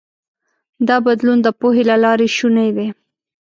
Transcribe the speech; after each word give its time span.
دا 0.87 0.95
بدلون 1.05 1.37
د 1.43 1.47
پوهې 1.59 1.83
له 1.89 1.95
لارې 2.03 2.27
شونی 2.37 2.69
دی. 2.77 2.87